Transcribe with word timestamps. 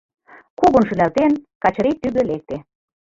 Кугун 0.59 0.83
шӱлалтен, 0.87 1.31
Качырий 1.63 1.97
тӱгӧ 2.01 2.21
лекте. 2.29 2.57